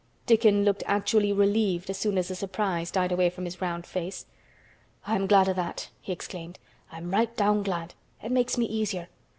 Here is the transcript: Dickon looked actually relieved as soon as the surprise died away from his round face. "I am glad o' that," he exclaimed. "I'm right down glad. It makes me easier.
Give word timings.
Dickon 0.25 0.65
looked 0.65 0.81
actually 0.87 1.31
relieved 1.31 1.87
as 1.87 1.95
soon 1.95 2.17
as 2.17 2.29
the 2.29 2.33
surprise 2.33 2.89
died 2.89 3.11
away 3.11 3.29
from 3.29 3.45
his 3.45 3.61
round 3.61 3.85
face. 3.85 4.25
"I 5.05 5.13
am 5.13 5.27
glad 5.27 5.47
o' 5.47 5.53
that," 5.53 5.91
he 6.01 6.11
exclaimed. 6.11 6.57
"I'm 6.91 7.11
right 7.11 7.37
down 7.37 7.61
glad. 7.61 7.93
It 8.23 8.31
makes 8.31 8.57
me 8.57 8.65
easier. 8.65 9.09